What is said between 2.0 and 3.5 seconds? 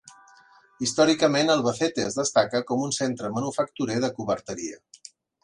es destaca com a centre